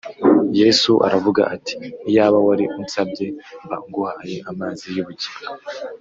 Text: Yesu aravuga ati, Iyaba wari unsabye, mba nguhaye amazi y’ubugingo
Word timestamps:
Yesu 0.59 0.91
aravuga 1.07 1.41
ati, 1.55 1.75
Iyaba 2.09 2.37
wari 2.47 2.65
unsabye, 2.79 3.27
mba 3.65 3.77
nguhaye 3.83 4.37
amazi 4.51 4.85
y’ubugingo 4.95 5.45